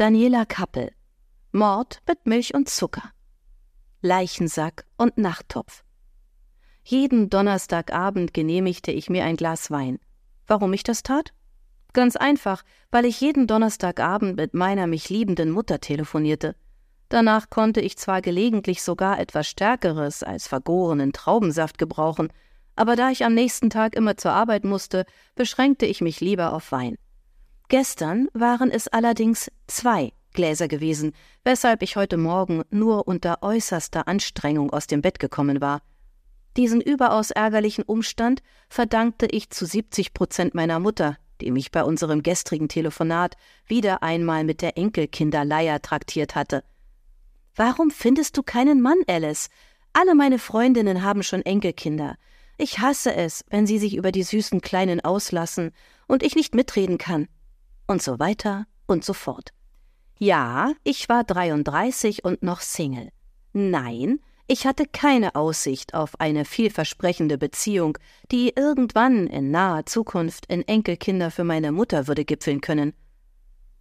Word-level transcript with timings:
Daniela 0.00 0.46
Kappel. 0.46 0.92
Mord 1.52 2.00
mit 2.08 2.24
Milch 2.24 2.54
und 2.54 2.70
Zucker. 2.70 3.12
Leichensack 4.00 4.86
und 4.96 5.18
Nachttopf. 5.18 5.84
Jeden 6.82 7.28
Donnerstagabend 7.28 8.32
genehmigte 8.32 8.92
ich 8.92 9.10
mir 9.10 9.24
ein 9.24 9.36
Glas 9.36 9.70
Wein. 9.70 9.98
Warum 10.46 10.72
ich 10.72 10.84
das 10.84 11.02
tat? 11.02 11.34
Ganz 11.92 12.16
einfach, 12.16 12.62
weil 12.90 13.04
ich 13.04 13.20
jeden 13.20 13.46
Donnerstagabend 13.46 14.38
mit 14.38 14.54
meiner 14.54 14.86
mich 14.86 15.10
liebenden 15.10 15.50
Mutter 15.50 15.80
telefonierte. 15.80 16.56
Danach 17.10 17.50
konnte 17.50 17.82
ich 17.82 17.98
zwar 17.98 18.22
gelegentlich 18.22 18.82
sogar 18.82 19.20
etwas 19.20 19.48
Stärkeres 19.48 20.22
als 20.22 20.48
vergorenen 20.48 21.12
Traubensaft 21.12 21.76
gebrauchen, 21.76 22.32
aber 22.74 22.96
da 22.96 23.10
ich 23.10 23.22
am 23.26 23.34
nächsten 23.34 23.68
Tag 23.68 23.94
immer 23.94 24.16
zur 24.16 24.32
Arbeit 24.32 24.64
musste, 24.64 25.04
beschränkte 25.34 25.84
ich 25.84 26.00
mich 26.00 26.22
lieber 26.22 26.54
auf 26.54 26.72
Wein. 26.72 26.96
Gestern 27.70 28.26
waren 28.32 28.72
es 28.72 28.88
allerdings 28.88 29.48
zwei 29.68 30.12
Gläser 30.32 30.66
gewesen, 30.66 31.12
weshalb 31.44 31.82
ich 31.82 31.94
heute 31.94 32.16
Morgen 32.16 32.64
nur 32.70 33.06
unter 33.06 33.44
äußerster 33.44 34.08
Anstrengung 34.08 34.72
aus 34.72 34.88
dem 34.88 35.02
Bett 35.02 35.20
gekommen 35.20 35.60
war. 35.60 35.80
Diesen 36.56 36.80
überaus 36.80 37.30
ärgerlichen 37.30 37.84
Umstand 37.84 38.42
verdankte 38.68 39.26
ich 39.26 39.50
zu 39.50 39.66
70 39.66 40.14
Prozent 40.14 40.52
meiner 40.52 40.80
Mutter, 40.80 41.16
die 41.40 41.52
mich 41.52 41.70
bei 41.70 41.84
unserem 41.84 42.24
gestrigen 42.24 42.68
Telefonat 42.68 43.36
wieder 43.68 44.02
einmal 44.02 44.42
mit 44.42 44.62
der 44.62 44.76
Enkelkinderleier 44.76 45.80
traktiert 45.80 46.34
hatte. 46.34 46.64
Warum 47.54 47.92
findest 47.92 48.36
du 48.36 48.42
keinen 48.42 48.80
Mann, 48.80 48.98
Alice? 49.06 49.48
Alle 49.92 50.16
meine 50.16 50.40
Freundinnen 50.40 51.04
haben 51.04 51.22
schon 51.22 51.42
Enkelkinder. 51.42 52.16
Ich 52.58 52.80
hasse 52.80 53.14
es, 53.14 53.44
wenn 53.48 53.68
sie 53.68 53.78
sich 53.78 53.94
über 53.94 54.10
die 54.10 54.24
süßen 54.24 54.60
Kleinen 54.60 55.00
auslassen 55.00 55.70
und 56.08 56.24
ich 56.24 56.34
nicht 56.34 56.56
mitreden 56.56 56.98
kann. 56.98 57.28
Und 57.90 58.00
so 58.00 58.20
weiter 58.20 58.68
und 58.86 59.04
so 59.04 59.12
fort. 59.12 59.50
Ja, 60.16 60.74
ich 60.84 61.08
war 61.08 61.24
33 61.24 62.24
und 62.24 62.40
noch 62.40 62.60
Single. 62.60 63.08
Nein, 63.52 64.20
ich 64.46 64.64
hatte 64.64 64.84
keine 64.86 65.34
Aussicht 65.34 65.92
auf 65.92 66.20
eine 66.20 66.44
vielversprechende 66.44 67.36
Beziehung, 67.36 67.98
die 68.30 68.52
irgendwann 68.54 69.26
in 69.26 69.50
naher 69.50 69.86
Zukunft 69.86 70.46
in 70.46 70.62
Enkelkinder 70.68 71.32
für 71.32 71.42
meine 71.42 71.72
Mutter 71.72 72.06
würde 72.06 72.24
gipfeln 72.24 72.60
können. 72.60 72.92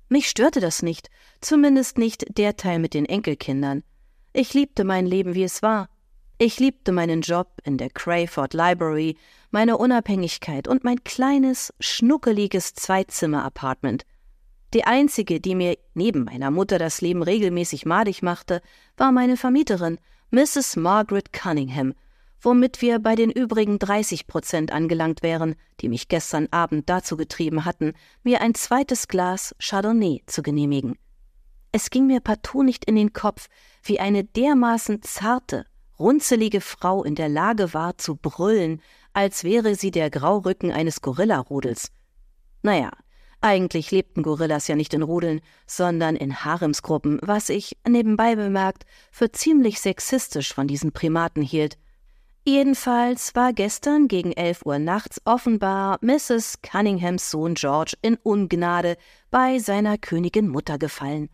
Mich 0.07 0.27
störte 0.27 0.59
das 0.59 0.81
nicht, 0.81 1.11
zumindest 1.39 1.99
nicht 1.99 2.35
der 2.35 2.57
Teil 2.57 2.79
mit 2.79 2.95
den 2.95 3.05
Enkelkindern. 3.05 3.83
Ich 4.33 4.55
liebte 4.55 4.85
mein 4.85 5.05
Leben, 5.05 5.35
wie 5.35 5.43
es 5.43 5.61
war. 5.61 5.87
Ich 6.39 6.59
liebte 6.59 6.91
meinen 6.91 7.21
Job 7.21 7.49
in 7.63 7.77
der 7.77 7.89
Crayford 7.89 8.53
Library, 8.53 9.17
meine 9.51 9.77
Unabhängigkeit 9.77 10.67
und 10.67 10.83
mein 10.83 11.03
kleines, 11.03 11.73
schnuckeliges 11.79 12.73
Zweizimmer-Apartment– 12.73 14.05
die 14.73 14.83
einzige, 14.83 15.41
die 15.41 15.55
mir 15.55 15.77
neben 15.95 16.25
meiner 16.25 16.51
Mutter 16.51 16.77
das 16.77 17.01
Leben 17.01 17.23
regelmäßig 17.23 17.85
madig 17.85 18.21
machte, 18.21 18.61
war 18.97 19.11
meine 19.11 19.35
Vermieterin, 19.35 19.97
Mrs. 20.29 20.75
Margaret 20.75 21.33
Cunningham, 21.33 21.95
womit 22.39 22.81
wir 22.81 22.99
bei 22.99 23.15
den 23.15 23.31
übrigen 23.31 23.79
30 23.79 24.27
Prozent 24.27 24.71
angelangt 24.71 25.23
wären, 25.23 25.55
die 25.81 25.89
mich 25.89 26.07
gestern 26.07 26.47
Abend 26.51 26.87
dazu 26.87 27.17
getrieben 27.17 27.65
hatten, 27.65 27.93
mir 28.23 28.41
ein 28.41 28.53
zweites 28.53 29.07
Glas 29.07 29.55
Chardonnay 29.59 30.21
zu 30.27 30.43
genehmigen. 30.43 30.95
Es 31.71 31.89
ging 31.89 32.05
mir 32.05 32.19
partout 32.19 32.63
nicht 32.63 32.85
in 32.85 32.95
den 32.95 33.11
Kopf, 33.11 33.47
wie 33.83 33.99
eine 33.99 34.23
dermaßen 34.23 35.01
zarte, 35.01 35.65
runzelige 35.99 36.61
Frau 36.61 37.03
in 37.03 37.15
der 37.15 37.29
Lage 37.29 37.73
war 37.73 37.97
zu 37.97 38.15
brüllen, 38.15 38.81
als 39.13 39.43
wäre 39.43 39.75
sie 39.75 39.91
der 39.91 40.09
Graurücken 40.09 40.71
eines 40.71 41.01
Gorillarudels. 41.01 41.91
Naja, 42.61 42.91
eigentlich 43.41 43.91
lebten 43.91 44.21
Gorillas 44.21 44.67
ja 44.67 44.75
nicht 44.75 44.93
in 44.93 45.01
Rudeln, 45.01 45.39
sondern 45.65 46.15
in 46.15 46.43
Haremsgruppen, 46.43 47.19
was 47.21 47.49
ich, 47.49 47.77
nebenbei 47.87 48.35
bemerkt, 48.35 48.85
für 49.11 49.31
ziemlich 49.31 49.79
sexistisch 49.79 50.53
von 50.53 50.67
diesen 50.67 50.91
Primaten 50.91 51.41
hielt. 51.41 51.77
Jedenfalls 52.45 53.35
war 53.35 53.53
gestern 53.53 54.07
gegen 54.07 54.33
elf 54.33 54.65
Uhr 54.65 54.79
nachts 54.79 55.21
offenbar 55.23 55.99
Mrs. 56.01 56.61
Cunninghams 56.61 57.31
Sohn 57.31 57.53
George 57.53 57.95
in 58.01 58.17
Ungnade 58.23 58.97
bei 59.29 59.59
seiner 59.59 59.97
Königin 59.97 60.47
Mutter 60.47 60.77
gefallen. 60.77 61.29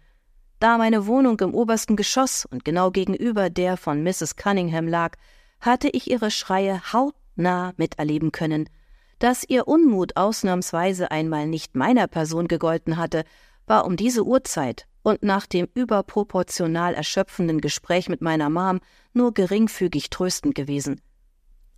Da 0.65 0.79
meine 0.79 1.05
Wohnung 1.05 1.39
im 1.41 1.53
obersten 1.53 1.95
Geschoss 1.95 2.45
und 2.45 2.65
genau 2.65 2.89
gegenüber 2.89 3.51
der 3.51 3.77
von 3.77 4.01
Mrs. 4.01 4.35
Cunningham 4.35 4.87
lag, 4.87 5.15
hatte 5.59 5.89
ich 5.89 6.09
ihre 6.09 6.31
Schreie 6.31 6.81
hautnah 6.91 7.73
miterleben 7.77 8.31
können– 8.31 8.67
dass 9.19 9.45
ihr 9.47 9.67
Unmut 9.67 10.17
ausnahmsweise 10.17 11.09
einmal 11.09 11.47
nicht 11.47 11.75
meiner 11.75 12.07
Person 12.07 12.47
gegolten 12.47 12.97
hatte, 12.97 13.23
war 13.65 13.85
um 13.85 13.95
diese 13.95 14.25
Uhrzeit 14.25 14.87
und 15.03 15.23
nach 15.23 15.45
dem 15.45 15.67
überproportional 15.73 16.93
erschöpfenden 16.93 17.61
Gespräch 17.61 18.09
mit 18.09 18.21
meiner 18.21 18.49
Mom 18.49 18.81
nur 19.13 19.33
geringfügig 19.33 20.09
tröstend 20.09 20.55
gewesen. 20.55 21.01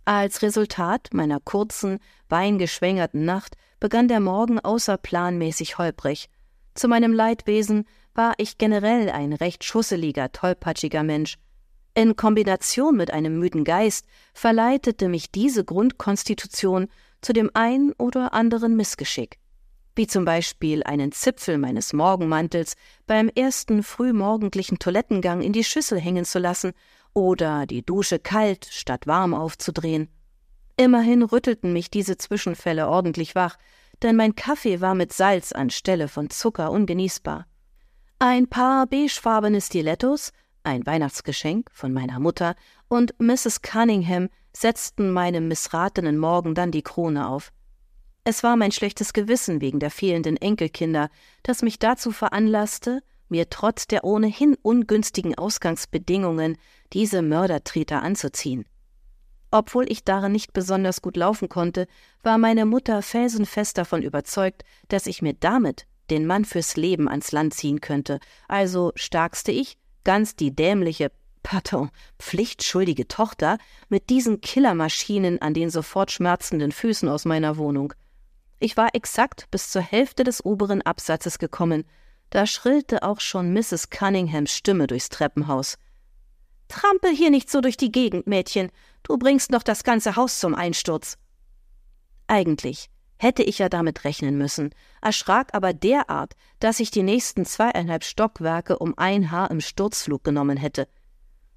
Als 0.04 0.42
Resultat 0.42 1.10
meiner 1.12 1.38
kurzen, 1.38 1.98
weingeschwängerten 2.28 3.24
Nacht 3.24 3.56
begann 3.78 4.08
der 4.08 4.20
Morgen 4.20 4.58
außerplanmäßig 4.58 5.78
holprig. 5.78 6.28
Zu 6.74 6.88
meinem 6.88 7.12
Leidwesen 7.12 7.84
war 8.18 8.34
ich 8.36 8.58
generell 8.58 9.08
ein 9.10 9.32
recht 9.32 9.62
schusseliger, 9.62 10.32
tollpatschiger 10.32 11.04
Mensch. 11.04 11.38
In 11.94 12.16
Kombination 12.16 12.96
mit 12.96 13.12
einem 13.12 13.38
müden 13.38 13.62
Geist 13.62 14.06
verleitete 14.34 15.08
mich 15.08 15.30
diese 15.30 15.64
Grundkonstitution 15.64 16.88
zu 17.20 17.32
dem 17.32 17.50
ein 17.54 17.92
oder 17.96 18.34
anderen 18.34 18.76
Missgeschick, 18.76 19.38
wie 19.94 20.08
zum 20.08 20.24
Beispiel 20.24 20.82
einen 20.82 21.12
Zipfel 21.12 21.58
meines 21.58 21.92
Morgenmantels 21.92 22.74
beim 23.06 23.28
ersten 23.28 23.84
frühmorgendlichen 23.84 24.80
Toilettengang 24.80 25.40
in 25.40 25.52
die 25.52 25.64
Schüssel 25.64 26.00
hängen 26.00 26.24
zu 26.24 26.40
lassen 26.40 26.72
oder 27.14 27.66
die 27.66 27.86
Dusche 27.86 28.18
kalt 28.18 28.66
statt 28.70 29.06
warm 29.06 29.32
aufzudrehen. 29.32 30.08
Immerhin 30.76 31.22
rüttelten 31.22 31.72
mich 31.72 31.88
diese 31.88 32.16
Zwischenfälle 32.16 32.88
ordentlich 32.88 33.36
wach, 33.36 33.58
denn 34.02 34.16
mein 34.16 34.34
Kaffee 34.34 34.80
war 34.80 34.96
mit 34.96 35.12
Salz 35.12 35.52
anstelle 35.52 36.08
von 36.08 36.30
Zucker 36.30 36.72
ungenießbar. 36.72 37.46
Ein 38.20 38.48
paar 38.48 38.88
beigefarbene 38.88 39.60
Stilettos, 39.60 40.32
ein 40.64 40.84
Weihnachtsgeschenk 40.84 41.70
von 41.72 41.92
meiner 41.92 42.18
Mutter, 42.18 42.56
und 42.88 43.14
Mrs. 43.20 43.62
Cunningham 43.62 44.28
setzten 44.52 45.12
meinem 45.12 45.46
missratenen 45.46 46.18
Morgen 46.18 46.56
dann 46.56 46.72
die 46.72 46.82
Krone 46.82 47.28
auf. 47.28 47.52
Es 48.24 48.42
war 48.42 48.56
mein 48.56 48.72
schlechtes 48.72 49.12
Gewissen 49.12 49.60
wegen 49.60 49.78
der 49.78 49.92
fehlenden 49.92 50.36
Enkelkinder, 50.36 51.10
das 51.44 51.62
mich 51.62 51.78
dazu 51.78 52.10
veranlasste, 52.10 53.04
mir 53.28 53.50
trotz 53.50 53.86
der 53.86 54.02
ohnehin 54.02 54.56
ungünstigen 54.62 55.38
Ausgangsbedingungen 55.38 56.58
diese 56.92 57.22
Mördertreter 57.22 58.02
anzuziehen. 58.02 58.64
Obwohl 59.52 59.90
ich 59.92 60.02
darin 60.02 60.32
nicht 60.32 60.52
besonders 60.52 61.02
gut 61.02 61.16
laufen 61.16 61.48
konnte, 61.48 61.86
war 62.24 62.36
meine 62.36 62.66
Mutter 62.66 63.00
felsenfest 63.00 63.78
davon 63.78 64.02
überzeugt, 64.02 64.64
dass 64.88 65.06
ich 65.06 65.22
mir 65.22 65.34
damit 65.34 65.86
den 66.10 66.26
Mann 66.26 66.44
fürs 66.44 66.76
Leben 66.76 67.08
ans 67.08 67.32
Land 67.32 67.54
ziehen 67.54 67.80
könnte, 67.80 68.20
also 68.48 68.92
starkste 68.94 69.52
ich, 69.52 69.78
ganz 70.04 70.36
die 70.36 70.54
dämliche 70.54 71.10
pardon, 71.42 71.90
pflichtschuldige 72.18 73.08
Tochter 73.08 73.58
mit 73.88 74.10
diesen 74.10 74.40
Killermaschinen 74.40 75.40
an 75.40 75.54
den 75.54 75.70
sofort 75.70 76.10
schmerzenden 76.10 76.72
Füßen 76.72 77.08
aus 77.08 77.24
meiner 77.24 77.56
Wohnung. 77.56 77.94
Ich 78.58 78.76
war 78.76 78.94
exakt 78.94 79.50
bis 79.50 79.70
zur 79.70 79.82
Hälfte 79.82 80.24
des 80.24 80.44
oberen 80.44 80.82
Absatzes 80.82 81.38
gekommen, 81.38 81.84
da 82.30 82.46
schrillte 82.46 83.02
auch 83.02 83.20
schon 83.20 83.52
Mrs. 83.54 83.88
Cunninghams 83.88 84.52
Stimme 84.52 84.86
durchs 84.86 85.08
Treppenhaus. 85.08 85.78
Trampel 86.68 87.14
hier 87.14 87.30
nicht 87.30 87.50
so 87.50 87.62
durch 87.62 87.78
die 87.78 87.92
Gegend, 87.92 88.26
Mädchen, 88.26 88.70
du 89.02 89.16
bringst 89.16 89.50
noch 89.50 89.62
das 89.62 89.84
ganze 89.84 90.16
Haus 90.16 90.38
zum 90.38 90.54
Einsturz. 90.54 91.16
Eigentlich 92.26 92.90
hätte 93.18 93.42
ich 93.42 93.58
ja 93.58 93.68
damit 93.68 94.04
rechnen 94.04 94.38
müssen, 94.38 94.70
erschrak 95.02 95.48
aber 95.52 95.72
derart, 95.72 96.34
dass 96.60 96.80
ich 96.80 96.90
die 96.90 97.02
nächsten 97.02 97.44
zweieinhalb 97.44 98.04
Stockwerke 98.04 98.78
um 98.78 98.96
ein 98.96 99.30
Haar 99.30 99.50
im 99.50 99.60
Sturzflug 99.60 100.24
genommen 100.24 100.56
hätte. 100.56 100.88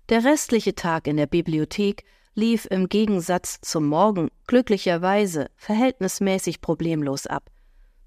Der 0.09 0.23
restliche 0.23 0.75
Tag 0.75 1.07
in 1.07 1.17
der 1.17 1.27
Bibliothek 1.27 2.03
lief 2.33 2.65
im 2.69 2.89
Gegensatz 2.89 3.59
zum 3.61 3.87
Morgen 3.87 4.29
glücklicherweise 4.47 5.49
verhältnismäßig 5.55 6.61
problemlos 6.61 7.27
ab. 7.27 7.49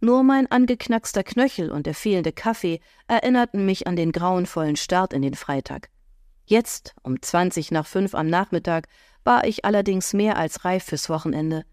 Nur 0.01 0.23
mein 0.23 0.51
angeknackster 0.51 1.23
Knöchel 1.23 1.71
und 1.71 1.87
der 1.87 1.95
fehlende 1.95 2.33
Kaffee 2.33 2.81
erinnerten 3.07 3.65
mich 3.65 3.87
an 3.87 3.97
den 3.97 4.13
grauenvollen 4.13 4.77
Start 4.77 5.15
in 5.15 5.23
den 5.23 5.35
Freitag. 5.35 5.89
Jetzt, 6.45 6.95
um 7.03 7.23
zwanzig 7.23 7.71
nach 7.71 7.87
fünf 7.87 8.15
am 8.15 8.27
Nachmittag, 8.27 8.89
war 9.25 9.47
ich 9.47 9.65
allerdings 9.65 10.13
mehr 10.13 10.37
als 10.37 10.67
reif 10.67 10.85
fürs 10.85 11.09
Wochenende. 11.09 11.65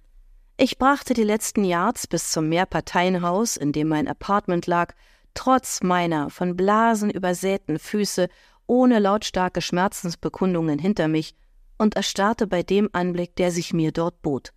Ich 0.63 0.77
brachte 0.77 1.15
die 1.15 1.23
letzten 1.23 1.63
Yards 1.63 2.05
bis 2.05 2.29
zum 2.29 2.47
Mehrparteienhaus, 2.47 3.57
in 3.57 3.71
dem 3.71 3.87
mein 3.87 4.07
Apartment 4.07 4.67
lag, 4.67 4.93
trotz 5.33 5.81
meiner 5.81 6.29
von 6.29 6.55
Blasen 6.55 7.09
übersäten 7.09 7.79
Füße 7.79 8.29
ohne 8.67 8.99
lautstarke 8.99 9.59
Schmerzensbekundungen 9.59 10.77
hinter 10.77 11.07
mich 11.07 11.33
und 11.79 11.95
erstarrte 11.95 12.45
bei 12.45 12.61
dem 12.61 12.89
Anblick, 12.93 13.35
der 13.37 13.51
sich 13.51 13.73
mir 13.73 13.91
dort 13.91 14.21
bot. 14.21 14.53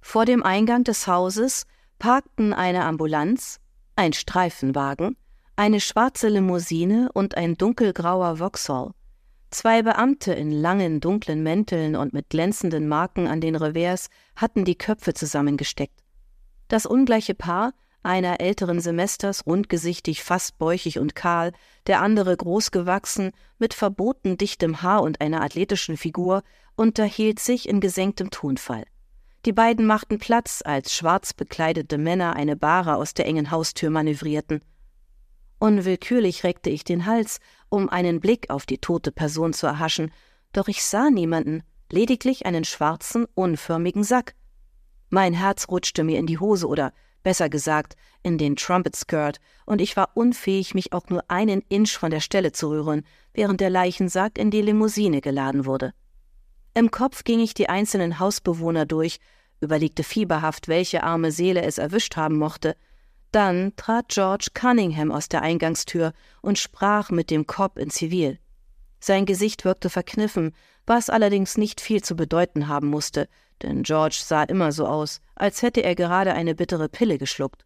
Vor 0.00 0.24
dem 0.24 0.42
Eingang 0.42 0.82
des 0.82 1.06
Hauses 1.06 1.66
parkten 2.00 2.52
eine 2.52 2.82
Ambulanz, 2.82 3.60
ein 3.94 4.14
Streifenwagen, 4.14 5.16
eine 5.54 5.78
schwarze 5.78 6.30
Limousine 6.30 7.10
und 7.14 7.36
ein 7.36 7.56
dunkelgrauer 7.56 8.38
Vauxhall. 8.38 8.90
Zwei 9.52 9.82
Beamte 9.82 10.32
in 10.32 10.50
langen, 10.50 11.00
dunklen 11.00 11.42
Mänteln 11.42 11.94
und 11.94 12.14
mit 12.14 12.30
glänzenden 12.30 12.88
Marken 12.88 13.26
an 13.26 13.42
den 13.42 13.54
Revers 13.54 14.08
hatten 14.34 14.64
die 14.64 14.78
Köpfe 14.78 15.12
zusammengesteckt. 15.12 16.02
Das 16.68 16.86
ungleiche 16.86 17.34
Paar, 17.34 17.74
einer 18.02 18.40
älteren 18.40 18.80
Semesters, 18.80 19.44
rundgesichtig, 19.44 20.22
fast 20.22 20.56
bäuchig 20.56 20.98
und 20.98 21.14
kahl, 21.14 21.52
der 21.86 22.00
andere 22.00 22.34
großgewachsen, 22.34 23.32
mit 23.58 23.74
verboten 23.74 24.38
dichtem 24.38 24.80
Haar 24.80 25.02
und 25.02 25.20
einer 25.20 25.42
athletischen 25.42 25.98
Figur, 25.98 26.44
unterhielt 26.74 27.38
sich 27.38 27.68
in 27.68 27.80
gesenktem 27.80 28.30
Tonfall. 28.30 28.84
Die 29.44 29.52
beiden 29.52 29.84
machten 29.84 30.18
Platz, 30.18 30.62
als 30.64 30.94
schwarz 30.94 31.34
bekleidete 31.34 31.98
Männer 31.98 32.36
eine 32.36 32.56
Bahre 32.56 32.96
aus 32.96 33.12
der 33.12 33.26
engen 33.26 33.50
Haustür 33.50 33.90
manövrierten. 33.90 34.62
Unwillkürlich 35.58 36.42
reckte 36.42 36.70
ich 36.70 36.84
den 36.84 37.06
Hals, 37.06 37.38
um 37.72 37.88
einen 37.88 38.20
Blick 38.20 38.50
auf 38.50 38.66
die 38.66 38.76
tote 38.76 39.10
Person 39.10 39.54
zu 39.54 39.66
erhaschen, 39.66 40.12
doch 40.52 40.68
ich 40.68 40.84
sah 40.84 41.08
niemanden, 41.08 41.62
lediglich 41.90 42.44
einen 42.44 42.64
schwarzen, 42.64 43.24
unförmigen 43.34 44.04
Sack. 44.04 44.34
Mein 45.08 45.32
Herz 45.32 45.68
rutschte 45.68 46.04
mir 46.04 46.18
in 46.18 46.26
die 46.26 46.38
Hose 46.38 46.68
oder, 46.68 46.92
besser 47.22 47.48
gesagt, 47.48 47.96
in 48.22 48.36
den 48.36 48.56
Trumpet 48.56 48.94
Skirt, 48.94 49.40
und 49.64 49.80
ich 49.80 49.96
war 49.96 50.10
unfähig, 50.14 50.74
mich 50.74 50.92
auch 50.92 51.08
nur 51.08 51.24
einen 51.30 51.62
Inch 51.70 51.92
von 51.92 52.10
der 52.10 52.20
Stelle 52.20 52.52
zu 52.52 52.68
rühren, 52.68 53.06
während 53.32 53.62
der 53.62 53.70
Leichensack 53.70 54.38
in 54.38 54.50
die 54.50 54.60
Limousine 54.60 55.22
geladen 55.22 55.64
wurde. 55.64 55.94
Im 56.74 56.90
Kopf 56.90 57.24
ging 57.24 57.40
ich 57.40 57.54
die 57.54 57.70
einzelnen 57.70 58.18
Hausbewohner 58.18 58.84
durch, 58.84 59.18
überlegte 59.62 60.04
fieberhaft, 60.04 60.68
welche 60.68 61.04
arme 61.04 61.32
Seele 61.32 61.62
es 61.62 61.78
erwischt 61.78 62.16
haben 62.16 62.36
mochte, 62.36 62.76
dann 63.32 63.74
trat 63.76 64.08
George 64.08 64.48
Cunningham 64.54 65.10
aus 65.10 65.28
der 65.28 65.42
Eingangstür 65.42 66.12
und 66.40 66.58
sprach 66.58 67.10
mit 67.10 67.30
dem 67.30 67.46
Cobb 67.46 67.78
in 67.78 67.90
Zivil. 67.90 68.38
Sein 69.00 69.26
Gesicht 69.26 69.64
wirkte 69.64 69.90
verkniffen, 69.90 70.54
was 70.86 71.10
allerdings 71.10 71.58
nicht 71.58 71.80
viel 71.80 72.02
zu 72.02 72.14
bedeuten 72.14 72.68
haben 72.68 72.88
musste, 72.88 73.28
denn 73.62 73.82
George 73.82 74.20
sah 74.24 74.44
immer 74.44 74.72
so 74.72 74.86
aus, 74.86 75.20
als 75.34 75.62
hätte 75.62 75.82
er 75.82 75.94
gerade 75.94 76.34
eine 76.34 76.54
bittere 76.54 76.88
Pille 76.88 77.18
geschluckt. 77.18 77.64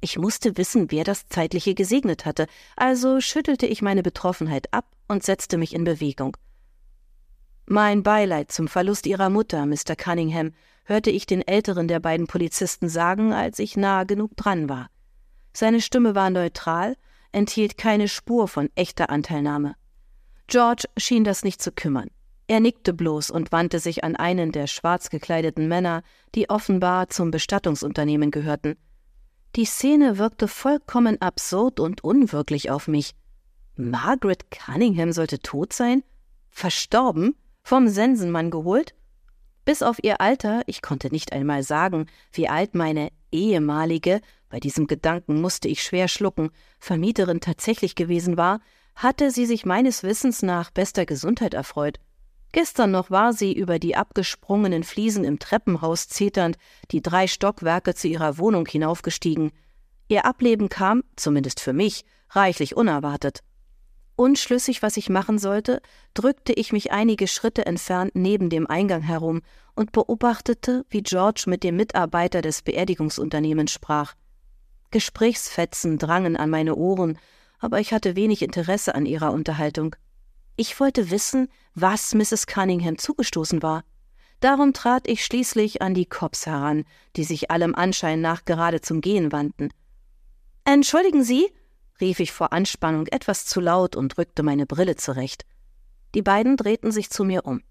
Ich 0.00 0.16
musste 0.16 0.56
wissen, 0.56 0.90
wer 0.90 1.04
das 1.04 1.28
Zeitliche 1.28 1.74
gesegnet 1.74 2.24
hatte, 2.24 2.46
also 2.76 3.20
schüttelte 3.20 3.66
ich 3.66 3.82
meine 3.82 4.02
Betroffenheit 4.02 4.72
ab 4.72 4.86
und 5.08 5.24
setzte 5.24 5.58
mich 5.58 5.74
in 5.74 5.84
Bewegung. 5.84 6.36
Mein 7.66 8.02
Beileid 8.02 8.52
zum 8.52 8.68
Verlust 8.68 9.06
Ihrer 9.06 9.28
Mutter, 9.28 9.66
Mr. 9.66 9.96
Cunningham, 9.96 10.52
hörte 10.88 11.10
ich 11.10 11.26
den 11.26 11.46
älteren 11.46 11.86
der 11.86 12.00
beiden 12.00 12.26
Polizisten 12.26 12.88
sagen, 12.88 13.32
als 13.32 13.58
ich 13.58 13.76
nahe 13.76 14.06
genug 14.06 14.36
dran 14.36 14.68
war. 14.68 14.88
Seine 15.52 15.80
Stimme 15.80 16.14
war 16.14 16.30
neutral, 16.30 16.96
enthielt 17.30 17.76
keine 17.76 18.08
Spur 18.08 18.48
von 18.48 18.70
echter 18.74 19.10
Anteilnahme. 19.10 19.74
George 20.46 20.84
schien 20.96 21.24
das 21.24 21.44
nicht 21.44 21.60
zu 21.60 21.72
kümmern. 21.72 22.08
Er 22.46 22.60
nickte 22.60 22.94
bloß 22.94 23.30
und 23.30 23.52
wandte 23.52 23.78
sich 23.78 24.02
an 24.02 24.16
einen 24.16 24.50
der 24.50 24.66
schwarz 24.66 25.10
gekleideten 25.10 25.68
Männer, 25.68 26.02
die 26.34 26.48
offenbar 26.48 27.10
zum 27.10 27.30
Bestattungsunternehmen 27.30 28.30
gehörten. 28.30 28.76
Die 29.56 29.66
Szene 29.66 30.16
wirkte 30.16 30.48
vollkommen 30.48 31.20
absurd 31.20 31.80
und 31.80 32.02
unwirklich 32.02 32.70
auf 32.70 32.88
mich. 32.88 33.14
Margaret 33.76 34.50
Cunningham 34.50 35.12
sollte 35.12 35.40
tot 35.40 35.74
sein? 35.74 36.02
Verstorben? 36.48 37.36
Vom 37.62 37.88
Sensenmann 37.88 38.50
geholt? 38.50 38.94
Bis 39.68 39.82
auf 39.82 40.02
ihr 40.02 40.22
Alter, 40.22 40.62
ich 40.64 40.80
konnte 40.80 41.08
nicht 41.08 41.34
einmal 41.34 41.62
sagen, 41.62 42.06
wie 42.32 42.48
alt 42.48 42.74
meine 42.74 43.10
ehemalige, 43.30 44.22
bei 44.48 44.60
diesem 44.60 44.86
Gedanken 44.86 45.42
musste 45.42 45.68
ich 45.68 45.82
schwer 45.82 46.08
schlucken, 46.08 46.52
Vermieterin 46.78 47.42
tatsächlich 47.42 47.94
gewesen 47.94 48.38
war, 48.38 48.60
hatte 48.94 49.30
sie 49.30 49.44
sich 49.44 49.66
meines 49.66 50.02
Wissens 50.02 50.40
nach 50.40 50.70
bester 50.70 51.04
Gesundheit 51.04 51.52
erfreut. 51.52 52.00
Gestern 52.52 52.92
noch 52.92 53.10
war 53.10 53.34
sie 53.34 53.52
über 53.52 53.78
die 53.78 53.94
abgesprungenen 53.94 54.84
Fliesen 54.84 55.24
im 55.24 55.38
Treppenhaus 55.38 56.08
zeternd 56.08 56.56
die 56.90 57.02
drei 57.02 57.26
Stockwerke 57.26 57.94
zu 57.94 58.08
ihrer 58.08 58.38
Wohnung 58.38 58.64
hinaufgestiegen. 58.64 59.52
Ihr 60.08 60.24
Ableben 60.24 60.70
kam, 60.70 61.04
zumindest 61.14 61.60
für 61.60 61.74
mich, 61.74 62.06
reichlich 62.30 62.74
unerwartet. 62.74 63.40
Unschlüssig, 64.18 64.82
was 64.82 64.96
ich 64.96 65.10
machen 65.10 65.38
sollte, 65.38 65.80
drückte 66.12 66.52
ich 66.52 66.72
mich 66.72 66.90
einige 66.90 67.28
Schritte 67.28 67.66
entfernt 67.66 68.16
neben 68.16 68.50
dem 68.50 68.66
Eingang 68.66 69.00
herum 69.00 69.42
und 69.76 69.92
beobachtete, 69.92 70.84
wie 70.90 71.04
George 71.04 71.44
mit 71.46 71.62
dem 71.62 71.76
Mitarbeiter 71.76 72.42
des 72.42 72.62
Beerdigungsunternehmens 72.62 73.70
sprach. 73.70 74.14
Gesprächsfetzen 74.90 75.98
drangen 75.98 76.36
an 76.36 76.50
meine 76.50 76.74
Ohren, 76.74 77.16
aber 77.60 77.78
ich 77.78 77.92
hatte 77.92 78.16
wenig 78.16 78.42
Interesse 78.42 78.96
an 78.96 79.06
ihrer 79.06 79.30
Unterhaltung. 79.30 79.94
Ich 80.56 80.80
wollte 80.80 81.12
wissen, 81.12 81.46
was 81.76 82.12
Mrs. 82.12 82.48
Cunningham 82.48 82.98
zugestoßen 82.98 83.62
war. 83.62 83.84
Darum 84.40 84.72
trat 84.72 85.06
ich 85.06 85.24
schließlich 85.24 85.80
an 85.80 85.94
die 85.94 86.06
Cops 86.06 86.44
heran, 86.44 86.86
die 87.14 87.22
sich 87.22 87.52
allem 87.52 87.76
Anschein 87.76 88.20
nach 88.20 88.44
gerade 88.44 88.80
zum 88.80 89.00
Gehen 89.00 89.30
wandten. 89.30 89.68
Entschuldigen 90.64 91.22
Sie, 91.22 91.52
rief 92.00 92.20
ich 92.20 92.32
vor 92.32 92.52
Anspannung 92.52 93.06
etwas 93.08 93.46
zu 93.46 93.60
laut 93.60 93.96
und 93.96 94.18
rückte 94.18 94.42
meine 94.42 94.66
Brille 94.66 94.96
zurecht. 94.96 95.44
Die 96.14 96.22
beiden 96.22 96.56
drehten 96.56 96.92
sich 96.92 97.10
zu 97.10 97.24
mir 97.24 97.44
um. 97.44 97.62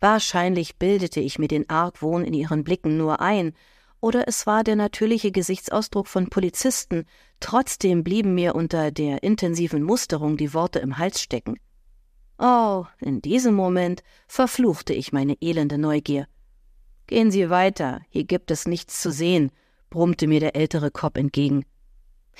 Wahrscheinlich 0.00 0.76
bildete 0.76 1.20
ich 1.20 1.38
mir 1.38 1.48
den 1.48 1.68
Argwohn 1.68 2.24
in 2.24 2.34
ihren 2.34 2.64
Blicken 2.64 2.96
nur 2.96 3.20
ein, 3.20 3.52
oder 4.00 4.28
es 4.28 4.46
war 4.46 4.62
der 4.62 4.76
natürliche 4.76 5.32
Gesichtsausdruck 5.32 6.06
von 6.06 6.30
Polizisten, 6.30 7.04
trotzdem 7.40 8.04
blieben 8.04 8.34
mir 8.34 8.54
unter 8.54 8.92
der 8.92 9.24
intensiven 9.24 9.82
Musterung 9.82 10.36
die 10.36 10.54
Worte 10.54 10.78
im 10.78 10.98
Hals 10.98 11.20
stecken. 11.20 11.58
Oh, 12.38 12.86
in 13.00 13.20
diesem 13.20 13.54
Moment 13.54 14.04
verfluchte 14.28 14.92
ich 14.92 15.12
meine 15.12 15.36
elende 15.40 15.78
Neugier. 15.78 16.28
Gehen 17.08 17.32
Sie 17.32 17.50
weiter, 17.50 18.02
hier 18.10 18.24
gibt 18.24 18.52
es 18.52 18.66
nichts 18.66 19.00
zu 19.02 19.10
sehen, 19.10 19.50
brummte 19.90 20.28
mir 20.28 20.38
der 20.38 20.54
ältere 20.54 20.92
Kopp 20.92 21.18
entgegen. 21.18 21.64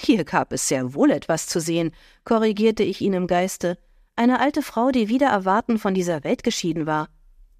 Hier 0.00 0.24
gab 0.24 0.52
es 0.52 0.68
sehr 0.68 0.94
wohl 0.94 1.10
etwas 1.10 1.48
zu 1.48 1.60
sehen, 1.60 1.90
korrigierte 2.24 2.84
ich 2.84 3.00
ihn 3.00 3.14
im 3.14 3.26
Geiste. 3.26 3.76
Eine 4.14 4.38
alte 4.38 4.62
Frau, 4.62 4.92
die 4.92 5.08
wieder 5.08 5.26
erwarten 5.26 5.76
von 5.76 5.92
dieser 5.92 6.22
Welt 6.22 6.44
geschieden 6.44 6.86
war. 6.86 7.08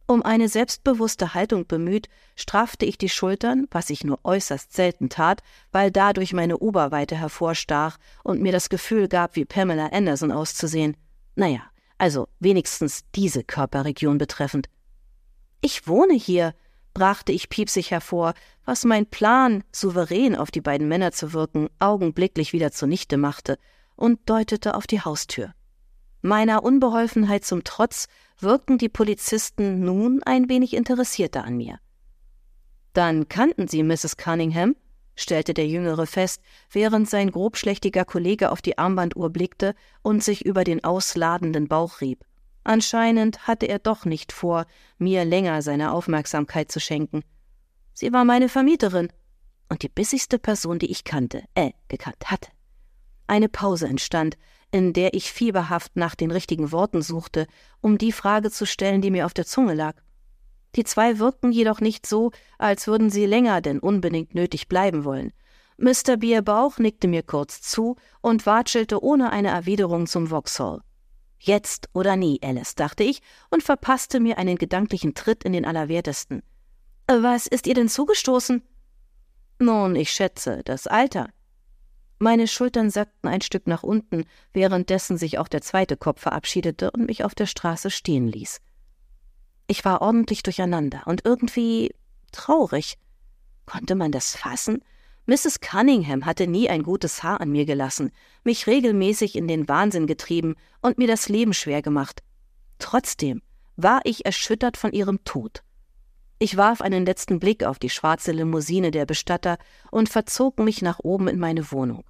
Um 0.07 0.23
eine 0.23 0.49
selbstbewusste 0.49 1.35
Haltung 1.35 1.67
bemüht, 1.67 2.09
straffte 2.37 2.87
ich 2.87 2.97
die 2.97 3.09
Schultern, 3.09 3.67
was 3.73 3.91
ich 3.91 4.05
nur 4.05 4.21
äußerst 4.23 4.73
selten 4.73 5.09
tat, 5.09 5.43
weil 5.73 5.91
dadurch 5.91 6.33
meine 6.33 6.59
Oberweite 6.59 7.17
hervorstach 7.17 7.99
und 8.23 8.41
mir 8.41 8.53
das 8.53 8.69
Gefühl 8.69 9.09
gab, 9.09 9.35
wie 9.35 9.45
Pamela 9.45 9.89
Anderson 9.89 10.31
auszusehen. 10.31 10.97
Naja, 11.35 11.63
also 11.99 12.29
wenigstens 12.39 13.03
diese 13.17 13.43
Körperregion 13.43 14.17
betreffend. 14.17 14.69
Ich 15.61 15.89
wohne 15.89 16.15
hier, 16.15 16.55
brachte 16.95 17.33
ich 17.33 17.49
piepsig 17.49 17.91
hervor, 17.91 18.35
was 18.65 18.85
mein 18.85 19.07
Plan, 19.07 19.65
souverän 19.73 20.37
auf 20.37 20.51
die 20.51 20.61
beiden 20.61 20.89
Männer 20.89 21.13
zu 21.13 21.33
wirken, 21.33 21.69
augenblicklich 21.79 22.53
wieder 22.53 22.73
zunichte 22.73 23.17
machte, 23.17 23.59
und 23.97 24.21
deutete 24.29 24.75
auf 24.75 24.87
die 24.87 25.01
Haustür. 25.01 25.53
Meiner 26.21 26.65
Unbeholfenheit 26.65 27.45
zum 27.45 27.65
Trotz 27.65 28.09
wirkten 28.41 28.79
die 28.79 28.89
Polizisten 28.89 29.81
nun 29.81 30.23
ein 30.25 30.49
wenig 30.49 30.75
interessierter 30.75 31.45
an 31.45 31.57
mir. 31.57 31.79
Dann 32.93 33.29
kannten 33.29 33.69
Sie 33.69 33.83
Mrs. 33.83 34.17
Cunningham? 34.17 34.75
stellte 35.15 35.53
der 35.53 35.67
Jüngere 35.67 36.07
fest, 36.07 36.43
während 36.71 37.11
sein 37.11 37.31
grobschlächtiger 37.31 38.05
Kollege 38.05 38.53
auf 38.53 38.63
die 38.63 38.79
Armbanduhr 38.79 39.31
blickte 39.31 39.75
und 40.03 40.23
sich 40.23 40.45
über 40.45 40.63
den 40.63 40.85
ausladenden 40.85 41.67
Bauch 41.67 42.01
rieb. 42.01 42.25
Anscheinend 42.69 43.47
hatte 43.47 43.65
er 43.65 43.79
doch 43.79 44.05
nicht 44.05 44.31
vor, 44.31 44.67
mir 44.99 45.25
länger 45.25 45.63
seine 45.63 45.91
Aufmerksamkeit 45.91 46.71
zu 46.71 46.81
schenken. 46.81 47.23
Sie 47.95 48.13
war 48.13 48.27
meine 48.27 48.51
Vermieterin 48.51 49.09
und 49.71 49.83
die 49.83 49.89
bissigste 49.89 50.39
Person, 50.39 50.79
die 50.79 50.91
ich 50.91 51.03
kannte, 51.03 51.45
äh, 51.55 51.71
gekannt 51.89 52.27
hatte. 52.27 52.51
Eine 53.27 53.49
Pause 53.49 53.89
entstand, 53.89 54.37
in 54.71 54.93
der 54.93 55.15
ich 55.15 55.33
fieberhaft 55.33 55.97
nach 55.97 56.15
den 56.15 56.31
richtigen 56.31 56.71
Worten 56.71 57.01
suchte, 57.01 57.47
um 57.81 57.97
die 57.97 58.13
Frage 58.13 58.51
zu 58.51 58.67
stellen, 58.67 59.01
die 59.01 59.11
mir 59.11 59.25
auf 59.25 59.33
der 59.33 59.47
Zunge 59.47 59.73
lag. 59.73 59.95
Die 60.77 60.85
zwei 60.85 61.19
wirkten 61.19 61.53
jedoch 61.53 61.81
nicht 61.81 62.05
so, 62.05 62.33
als 62.59 62.87
würden 62.87 63.09
sie 63.09 63.25
länger 63.25 63.63
denn 63.63 63.79
unbedingt 63.79 64.35
nötig 64.35 64.69
bleiben 64.69 65.05
wollen. 65.05 65.33
Mr. 65.79 66.19
Bierbauch 66.19 66.77
nickte 66.77 67.09
mir 67.09 67.23
kurz 67.23 67.63
zu 67.63 67.97
und 68.21 68.45
watschelte 68.45 69.03
ohne 69.03 69.31
eine 69.31 69.49
Erwiderung 69.49 70.07
zum 70.07 70.27
Vauxhall. 70.27 70.83
Jetzt 71.39 71.89
oder 71.93 72.17
nie, 72.17 72.41
Alice, 72.43 72.75
dachte 72.75 73.05
ich 73.05 73.23
und 73.51 73.63
verpasste 73.63 74.21
mir 74.21 74.39
einen 74.39 74.57
gedanklichen 74.57 75.15
Tritt 75.15 75.45
in 75.45 75.53
den 75.53 75.65
Allerwertesten. 75.65 76.43
Was 77.07 77.47
ist 77.47 77.67
ihr 77.67 77.75
denn 77.75 77.89
zugestoßen? 77.89 78.63
Nun, 79.61 79.97
ich 79.97 80.11
schätze, 80.11 80.63
das 80.65 80.87
Alter. 80.87 81.31
Meine 82.19 82.49
Schultern 82.49 82.91
sackten 82.91 83.29
ein 83.29 83.41
Stück 83.41 83.67
nach 83.67 83.85
unten, 83.85 84.25
währenddessen 84.53 85.17
sich 85.17 85.39
auch 85.39 85.49
der 85.49 85.63
zweite 85.63 85.97
Kopf 85.97 86.21
verabschiedete 86.21 86.91
und 86.91 87.07
mich 87.07 87.25
auf 87.25 87.35
der 87.35 87.47
Straße 87.47 87.91
stehen 87.91 88.27
ließ. 88.27 88.61
Ich 89.69 89.85
war 89.85 90.03
ordentlich 90.03 90.43
durcheinander 90.43 91.03
und 91.07 91.25
irgendwie 91.25 91.95
traurig. 92.33 92.99
Konnte 93.67 93.95
man 93.95 94.11
das 94.11 94.35
fassen? 94.35 94.83
Mrs. 95.29 95.61
Cunningham 95.61 96.25
hatte 96.25 96.47
nie 96.47 96.71
ein 96.71 96.83
gutes 96.83 97.23
Haar 97.23 97.43
an 97.43 97.51
mir 97.51 97.67
gelassen, 97.67 98.13
mich 98.45 98.67
regelmäßig 98.67 99.37
in 99.37 99.47
den 99.47 99.69
Wahnsinn 99.69 100.07
getrieben 100.07 100.55
und 100.81 100.97
mir 100.97 101.07
das 101.07 101.29
Leben 101.29 101.53
schwer 101.53 101.83
gemacht. 101.83 102.23
Trotzdem 102.79 103.43
war 103.77 104.01
ich 104.05 104.25
erschüttert 104.25 104.79
von 104.79 104.91
ihrem 104.93 105.23
Tod. 105.25 105.63
Ich 106.39 106.57
warf 106.57 106.81
einen 106.81 107.05
letzten 107.05 107.41
Blick 107.41 107.63
auf 107.63 107.79
die 107.79 107.91
schwarze 107.91 108.33
Limousine 108.33 108.91
der 108.91 109.05
Bestatter 109.05 109.59
und 109.91 110.09
verzog 110.09 110.61
mich 110.61 110.81
nach 110.81 110.99
oben 111.01 111.29
in 111.29 111.39
meine 111.39 111.71
Wohnung. 111.73 112.05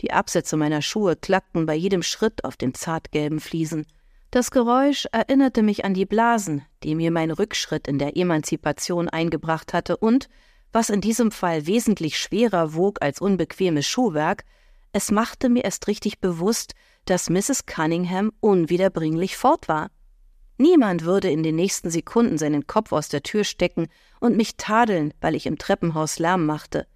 Die 0.00 0.12
Absätze 0.12 0.56
meiner 0.56 0.80
Schuhe 0.80 1.16
klackten 1.16 1.66
bei 1.66 1.74
jedem 1.74 2.04
Schritt 2.04 2.44
auf 2.44 2.56
den 2.56 2.74
zartgelben 2.74 3.40
Fliesen. 3.40 3.84
Das 4.30 4.52
Geräusch 4.52 5.08
erinnerte 5.10 5.64
mich 5.64 5.84
an 5.84 5.94
die 5.94 6.06
Blasen, 6.06 6.62
die 6.84 6.94
mir 6.94 7.10
mein 7.10 7.32
Rückschritt 7.32 7.88
in 7.88 7.98
der 7.98 8.16
Emanzipation 8.16 9.08
eingebracht 9.08 9.74
hatte 9.74 9.96
und, 9.96 10.28
was 10.72 10.90
in 10.90 11.00
diesem 11.00 11.30
Fall 11.30 11.66
wesentlich 11.66 12.18
schwerer 12.18 12.74
wog 12.74 12.98
als 13.00 13.20
unbequemes 13.20 13.86
Schuhwerk, 13.86 14.44
es 14.92 15.10
machte 15.10 15.48
mir 15.48 15.64
erst 15.64 15.86
richtig 15.86 16.20
bewusst, 16.20 16.74
dass 17.04 17.30
Mrs. 17.30 17.66
Cunningham 17.66 18.32
unwiederbringlich 18.40 19.36
fort 19.36 19.68
war. 19.68 19.90
Niemand 20.58 21.04
würde 21.04 21.30
in 21.30 21.42
den 21.42 21.56
nächsten 21.56 21.90
Sekunden 21.90 22.36
seinen 22.36 22.66
Kopf 22.66 22.92
aus 22.92 23.08
der 23.08 23.22
Tür 23.22 23.44
stecken 23.44 23.88
und 24.20 24.36
mich 24.36 24.56
tadeln, 24.56 25.14
weil 25.20 25.34
ich 25.34 25.46
im 25.46 25.58
Treppenhaus 25.58 26.18
Lärm 26.18 26.44
machte. 26.44 26.86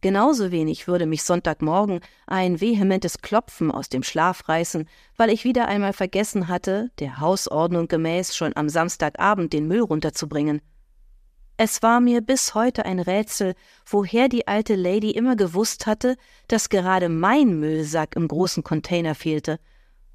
Genauso 0.00 0.50
wenig 0.50 0.88
würde 0.88 1.06
mich 1.06 1.22
Sonntagmorgen 1.22 2.00
ein 2.26 2.60
vehementes 2.60 3.22
Klopfen 3.22 3.70
aus 3.70 3.88
dem 3.88 4.02
Schlaf 4.02 4.48
reißen, 4.48 4.88
weil 5.16 5.30
ich 5.30 5.44
wieder 5.44 5.68
einmal 5.68 5.92
vergessen 5.92 6.48
hatte, 6.48 6.90
der 6.98 7.20
Hausordnung 7.20 7.88
gemäß 7.88 8.36
schon 8.36 8.56
am 8.56 8.68
Samstagabend 8.68 9.52
den 9.52 9.66
Müll 9.68 9.80
runterzubringen. 9.80 10.60
Es 11.58 11.82
war 11.82 12.00
mir 12.00 12.20
bis 12.20 12.54
heute 12.54 12.84
ein 12.84 13.00
Rätsel, 13.00 13.54
woher 13.86 14.28
die 14.28 14.46
alte 14.46 14.74
Lady 14.74 15.10
immer 15.10 15.36
gewusst 15.36 15.86
hatte, 15.86 16.16
dass 16.48 16.68
gerade 16.68 17.08
mein 17.08 17.58
Müllsack 17.58 18.14
im 18.14 18.28
großen 18.28 18.62
Container 18.62 19.14
fehlte. 19.14 19.58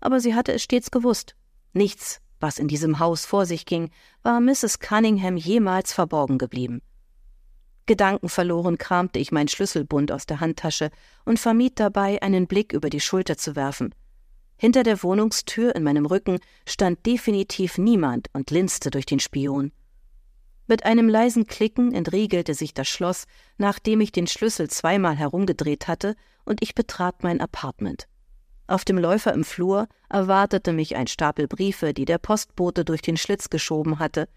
Aber 0.01 0.19
sie 0.19 0.35
hatte 0.35 0.53
es 0.53 0.61
stets 0.61 0.91
gewusst. 0.91 1.35
Nichts, 1.73 2.21
was 2.39 2.59
in 2.59 2.67
diesem 2.67 2.99
Haus 2.99 3.25
vor 3.25 3.47
sich 3.47 3.65
ging, 3.65 3.89
war 4.21 4.39
Mrs. 4.39 4.79
Cunningham 4.79 5.35
jemals 5.35 5.93
verborgen 5.93 6.37
geblieben. 6.37 6.83
Gedankenverloren 7.87 8.77
kramte 8.77 9.17
ich 9.17 9.31
mein 9.31 9.47
Schlüsselbund 9.47 10.11
aus 10.11 10.27
der 10.27 10.41
Handtasche 10.41 10.91
und 11.25 11.39
vermied 11.39 11.79
dabei, 11.79 12.21
einen 12.21 12.45
Blick 12.45 12.71
über 12.71 12.91
die 12.91 12.99
Schulter 12.99 13.35
zu 13.35 13.55
werfen. 13.55 13.95
Hinter 14.57 14.83
der 14.83 15.01
Wohnungstür 15.01 15.75
in 15.75 15.81
meinem 15.81 16.05
Rücken 16.05 16.39
stand 16.67 17.03
definitiv 17.07 17.79
niemand 17.79 18.27
und 18.33 18.51
linste 18.51 18.91
durch 18.91 19.07
den 19.07 19.19
Spion. 19.19 19.71
Mit 20.67 20.85
einem 20.85 21.09
leisen 21.09 21.47
Klicken 21.47 21.93
entriegelte 21.93 22.53
sich 22.53 22.73
das 22.73 22.87
Schloss, 22.87 23.25
nachdem 23.57 24.01
ich 24.01 24.11
den 24.11 24.27
Schlüssel 24.27 24.69
zweimal 24.69 25.15
herumgedreht 25.15 25.87
hatte, 25.87 26.15
und 26.45 26.61
ich 26.61 26.75
betrat 26.75 27.23
mein 27.23 27.41
Apartment. 27.41 28.07
Auf 28.67 28.85
dem 28.85 28.97
Läufer 28.97 29.33
im 29.33 29.43
Flur 29.43 29.87
erwartete 30.09 30.71
mich 30.71 30.95
ein 30.95 31.07
Stapel 31.07 31.47
Briefe, 31.47 31.93
die 31.93 32.05
der 32.05 32.19
Postbote 32.19 32.85
durch 32.85 33.01
den 33.01 33.17
Schlitz 33.17 33.49
geschoben 33.49 33.99
hatte. 33.99 34.29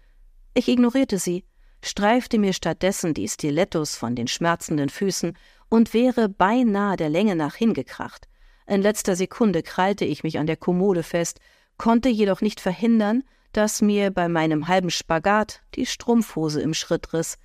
Ich 0.53 0.67
ignorierte 0.67 1.19
sie, 1.19 1.45
streifte 1.81 2.37
mir 2.37 2.53
stattdessen 2.53 3.13
die 3.13 3.29
Stilettos 3.29 3.95
von 3.95 4.15
den 4.15 4.27
schmerzenden 4.27 4.89
Füßen 4.89 5.37
und 5.69 5.93
wäre 5.93 6.27
beinahe 6.27 6.97
der 6.97 7.09
Länge 7.09 7.35
nach 7.35 7.55
hingekracht. 7.55 8.27
In 8.67 8.81
letzter 8.81 9.15
Sekunde 9.15 9.63
krallte 9.63 10.05
ich 10.05 10.23
mich 10.23 10.39
an 10.39 10.47
der 10.47 10.57
Kommode 10.57 11.03
fest, 11.03 11.39
konnte 11.77 12.09
jedoch 12.09 12.41
nicht 12.41 12.59
verhindern, 12.59 13.23
dass 13.55 13.81
mir 13.81 14.11
bei 14.11 14.27
meinem 14.27 14.67
halben 14.67 14.89
Spagat 14.89 15.61
die 15.75 15.85
Strumpfhose 15.85 16.61
im 16.61 16.73
Schritt 16.73 17.13
riss. 17.13 17.37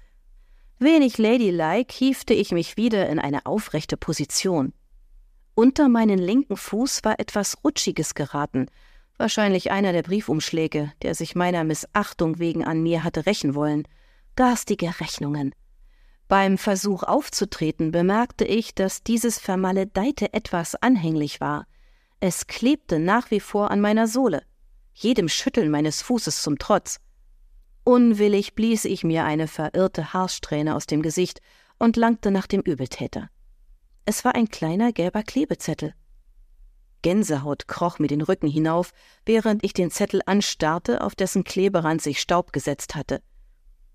Wenig 0.81 1.19
ladylike 1.19 1.95
hiefte 1.95 2.35
ich 2.35 2.51
mich 2.51 2.77
wieder 2.77 3.09
in 3.09 3.21
eine 3.21 3.47
aufrechte 3.47 3.97
Position. 3.97 4.73
Unter 5.55 5.89
meinen 5.89 6.19
linken 6.19 6.57
Fuß 6.57 7.05
war 7.05 7.21
etwas 7.21 7.59
Rutschiges 7.63 8.15
geraten, 8.15 8.67
wahrscheinlich 9.19 9.71
einer 9.71 9.93
der 9.93 10.03
Briefumschläge, 10.03 10.93
der 11.03 11.15
sich 11.15 11.37
meiner 11.37 11.63
Missachtung 11.63 12.41
wegen 12.41 12.65
an 12.65 12.83
mir 12.83 13.05
hatte 13.05 13.27
rächen 13.27 13.55
wollen. 13.55 13.87
Garstige 14.35 15.01
Rechnungen. 15.01 15.55
Beim 16.27 16.59
Versuch 16.59 17.05
aufzutreten 17.05 17.93
bemerkte 17.93 18.45
ich, 18.45 18.75
dass 18.75 19.05
dieses 19.05 19.39
vermaledeite 19.39 20.33
etwas 20.33 20.75
anhänglich 20.75 21.41
war. 21.41 21.67
Es 22.19 22.49
klebte 22.49 22.99
nach 22.99 23.31
wie 23.31 23.41
vor 23.41 23.71
an 23.71 23.81
meiner 23.81 24.09
Sohle 24.09 24.43
jedem 24.93 25.29
Schütteln 25.29 25.71
meines 25.71 26.03
Fußes 26.03 26.43
zum 26.43 26.59
Trotz. 26.59 27.01
Unwillig 27.85 28.55
blies 28.55 28.85
ich 28.85 29.05
mir 29.05 29.25
eine 29.25 29.49
verirrte 29.49 30.13
Haarsträhne 30.13 30.75
aus 30.75 30.87
dem 30.87 31.03
Gesicht 31.03 31.41
und 31.79 31.97
langte 31.97 32.31
nach 32.31 32.47
dem 32.47 32.61
Übeltäter. 32.61 33.31
Es 34.05 34.25
war 34.25 34.35
ein 34.35 34.49
kleiner 34.49 34.93
gelber 34.93 35.23
Klebezettel. 35.23 35.95
Gänsehaut 37.03 37.67
kroch 37.67 37.99
mir 37.99 38.09
den 38.09 38.21
Rücken 38.21 38.49
hinauf, 38.49 38.93
während 39.25 39.65
ich 39.65 39.73
den 39.73 39.91
Zettel 39.91 40.21
anstarrte, 40.27 41.03
auf 41.03 41.15
dessen 41.15 41.45
Kleberand 41.45 42.03
sich 42.03 42.21
Staub 42.21 42.53
gesetzt 42.53 42.95
hatte. 42.95 43.23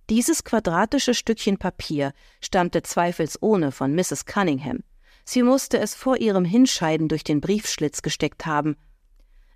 Dieses 0.10 0.44
quadratische 0.44 1.14
Stückchen 1.14 1.58
Papier 1.58 2.14
stammte 2.42 2.84
zweifelsohne 2.84 3.72
von 3.72 3.94
Mrs. 3.94 4.26
Cunningham. 4.26 4.84
Sie 5.24 5.42
musste 5.42 5.80
es 5.80 5.96
vor 5.96 6.18
ihrem 6.18 6.46
Hinscheiden 6.46 7.08
durch 7.08 7.24
den 7.24 7.42
Briefschlitz 7.42 8.04
gesteckt 8.04 8.46
haben, 8.46 8.76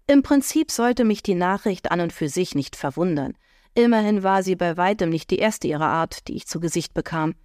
im 0.10 0.24
Prinzip 0.24 0.72
sollte 0.72 1.06
mich 1.06 1.22
die 1.22 1.36
Nachricht 1.36 1.92
an 1.92 2.02
und 2.02 2.12
für 2.12 2.30
sich 2.30 2.56
nicht 2.56 2.76
verwundern. 2.76 3.36
Immerhin 3.76 4.24
war 4.24 4.42
sie 4.42 4.56
bei 4.56 4.76
weitem 4.76 5.10
nicht 5.10 5.30
die 5.30 5.38
erste 5.38 5.68
ihrer 5.68 5.86
Art, 5.86 6.28
die 6.28 6.36
ich 6.36 6.48
zu 6.48 6.60
Gesicht 6.60 6.96
bekam. 6.96 7.36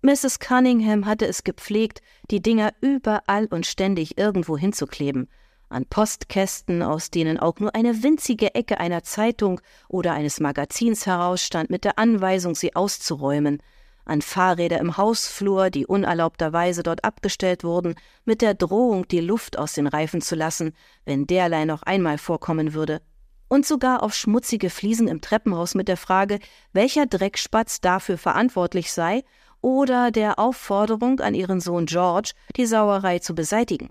Mrs. 0.00 0.38
Cunningham 0.38 1.04
hatte 1.04 1.26
es 1.26 1.44
gepflegt, 1.44 2.00
die 2.30 2.40
Dinger 2.40 2.72
überall 2.80 3.46
und 3.46 3.66
ständig 3.66 4.16
irgendwo 4.16 4.56
hinzukleben. 4.56 5.28
An 5.68 5.84
Postkästen, 5.84 6.82
aus 6.82 7.10
denen 7.10 7.38
auch 7.38 7.58
nur 7.58 7.74
eine 7.74 8.02
winzige 8.02 8.54
Ecke 8.54 8.80
einer 8.80 9.02
Zeitung 9.02 9.60
oder 9.88 10.14
eines 10.14 10.40
Magazins 10.40 11.04
herausstand, 11.04 11.68
mit 11.68 11.84
der 11.84 11.98
Anweisung, 11.98 12.54
sie 12.54 12.74
auszuräumen– 12.74 13.62
an 14.06 14.22
Fahrräder 14.22 14.78
im 14.78 14.96
Hausflur, 14.96 15.68
die 15.68 15.86
unerlaubterweise 15.86 16.82
dort 16.82 17.04
abgestellt 17.04 17.64
wurden, 17.64 17.96
mit 18.24 18.40
der 18.40 18.54
Drohung, 18.54 19.06
die 19.08 19.20
Luft 19.20 19.58
aus 19.58 19.74
den 19.74 19.86
Reifen 19.86 20.22
zu 20.22 20.34
lassen, 20.34 20.72
wenn 21.04 21.26
derlei 21.26 21.66
noch 21.66 21.82
einmal 21.82 22.16
vorkommen 22.16 22.72
würde, 22.72 23.02
und 23.48 23.66
sogar 23.66 24.02
auf 24.02 24.14
schmutzige 24.14 24.70
Fliesen 24.70 25.08
im 25.08 25.20
Treppenhaus 25.20 25.74
mit 25.74 25.88
der 25.88 25.96
Frage, 25.96 26.38
welcher 26.72 27.06
Dreckspatz 27.06 27.80
dafür 27.80 28.18
verantwortlich 28.18 28.92
sei, 28.92 29.22
oder 29.60 30.10
der 30.10 30.38
Aufforderung 30.38 31.20
an 31.20 31.34
ihren 31.34 31.60
Sohn 31.60 31.86
George, 31.86 32.32
die 32.56 32.66
Sauerei 32.66 33.18
zu 33.18 33.34
beseitigen. 33.34 33.90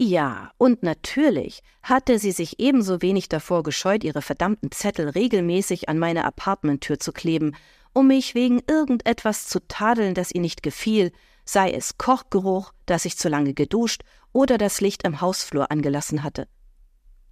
Ja, 0.00 0.52
und 0.58 0.84
natürlich 0.84 1.60
hatte 1.82 2.20
sie 2.20 2.30
sich 2.30 2.60
ebenso 2.60 3.02
wenig 3.02 3.28
davor 3.28 3.64
gescheut, 3.64 4.04
ihre 4.04 4.22
verdammten 4.22 4.70
Zettel 4.70 5.08
regelmäßig 5.08 5.88
an 5.88 5.98
meine 5.98 6.24
Apartmenttür 6.24 7.00
zu 7.00 7.12
kleben, 7.12 7.56
um 7.92 8.08
mich 8.08 8.34
wegen 8.34 8.60
irgendetwas 8.66 9.46
zu 9.46 9.60
tadeln, 9.66 10.14
das 10.14 10.32
ihr 10.32 10.40
nicht 10.40 10.62
gefiel, 10.62 11.12
sei 11.44 11.72
es 11.72 11.98
Kochgeruch, 11.98 12.72
dass 12.86 13.04
ich 13.04 13.16
zu 13.16 13.28
lange 13.28 13.54
geduscht 13.54 14.02
oder 14.32 14.58
das 14.58 14.80
Licht 14.80 15.04
im 15.04 15.20
Hausflur 15.20 15.70
angelassen 15.70 16.22
hatte. 16.22 16.46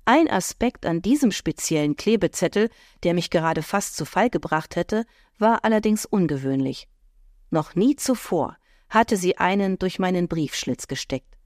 Ein 0.05 0.31
Aspekt 0.31 0.87
an 0.87 1.03
diesem 1.03 1.33
speziellen 1.33 1.97
Klebezettel, 1.97 2.71
der 3.03 3.13
mich 3.13 3.29
gerade 3.29 3.63
fast 3.63 3.97
zu 3.97 4.05
Fall 4.05 4.31
gebracht 4.31 4.77
hätte, 4.77 5.05
war 5.39 5.65
allerdings 5.65 6.07
ungewöhnlich. 6.07 6.89
Noch 7.51 7.75
nie 7.75 7.97
zuvor 7.97 8.57
hatte 8.89 9.17
sie 9.17 9.37
einen 9.37 9.79
durch 9.79 9.99
meinen 9.99 10.29
Briefschlitz 10.29 10.87
gesteckt. 10.87 11.37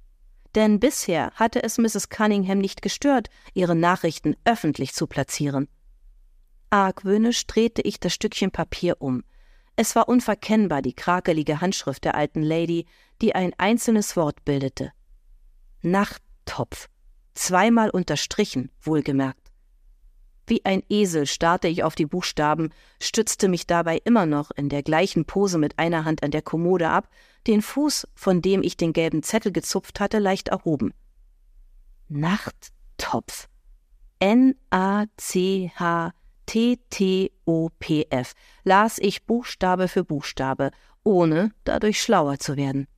Denn 0.55 0.81
bisher 0.81 1.31
hatte 1.35 1.63
es 1.63 1.79
Mrs. 1.79 2.09
Cunningham 2.09 2.59
nicht 2.59 2.83
gestört, 2.83 3.29
ihre 3.55 3.75
Nachrichten 3.75 4.37
öffentlich 4.45 4.95
zu 4.95 5.07
platzieren. 5.07 5.69
Argwöhnisch 6.71 7.47
drehte 7.47 7.83
ich 7.83 7.99
das 7.99 8.15
Stückchen 8.15 8.53
Papier 8.53 8.97
um. 9.01 9.25
Es 9.75 9.97
war 9.97 10.09
unverkennbar 10.09 10.83
die 10.83 10.95
krakelige 10.95 11.61
Handschrift 11.61 12.05
der 12.05 12.15
alten 12.15 12.43
Lady, 12.43 12.87
die 13.21 13.35
ein 13.35 13.53
einzelnes 13.59 14.17
Wort 14.17 14.45
bildete. 14.45 14.93
Nachttopf. 15.83 16.89
Zweimal 17.35 17.91
unterstrichen, 17.91 18.71
wohlgemerkt. 18.81 19.51
Wie 20.47 20.65
ein 20.65 20.83
Esel 20.89 21.27
starrte 21.27 21.69
ich 21.69 21.85
auf 21.85 21.95
die 21.95 22.07
Buchstaben, 22.07 22.71
stützte 23.01 23.49
mich 23.49 23.67
dabei 23.67 24.01
immer 24.05 24.27
noch 24.27 24.51
in 24.51 24.69
der 24.69 24.83
gleichen 24.83 25.25
Pose 25.25 25.59
mit 25.59 25.79
einer 25.79 26.05
Hand 26.05 26.23
an 26.23 26.31
der 26.31 26.43
Kommode 26.43 26.89
ab, 26.89 27.09
den 27.47 27.63
Fuß, 27.63 28.09
von 28.15 28.43
dem 28.43 28.63
ich 28.63 28.77
den 28.77 28.93
gelben 28.93 29.23
Zettel 29.23 29.53
gezupft 29.53 30.01
hatte, 30.01 30.19
leicht 30.19 30.49
erhoben. 30.49 30.93
Nachttopf. 32.09 33.49
N-A-C-H 34.19 36.13
T-T-O-P-F 36.51 38.33
las 38.65 38.99
ich 38.99 39.25
Buchstabe 39.25 39.87
für 39.87 40.03
Buchstabe, 40.03 40.73
ohne 41.05 41.53
dadurch 41.63 42.03
schlauer 42.03 42.41
zu 42.41 42.57
werden. 42.57 42.89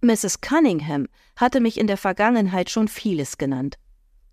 Mrs. 0.00 0.42
Cunningham 0.42 1.08
hatte 1.34 1.58
mich 1.58 1.76
in 1.76 1.88
der 1.88 1.96
Vergangenheit 1.96 2.70
schon 2.70 2.86
vieles 2.86 3.36
genannt. 3.36 3.78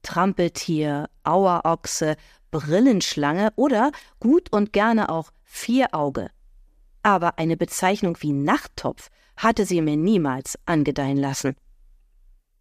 Trampeltier, 0.03 1.09
Auerochse, 1.23 2.15
Brillenschlange 2.51 3.51
oder 3.55 3.91
gut 4.19 4.53
und 4.53 4.73
gerne 4.73 5.09
auch 5.09 5.31
Vierauge. 5.41 6.29
Aber 7.01 7.39
eine 7.39 7.57
Bezeichnung 7.57 8.15
wie 8.19 8.33
Nachttopf 8.33 9.09
hatte 9.37 9.65
sie 9.65 9.81
mir 9.81 9.97
niemals 9.97 10.59
angedeihen 10.67 11.17
lassen. 11.17 11.55